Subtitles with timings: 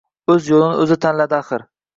[0.35, 1.71] O`z yo`lini o`zi tanladi axir